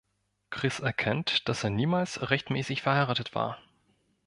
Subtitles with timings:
[0.49, 3.59] Chris erkennt, dass er niemals rechtmäßig verheiratet war.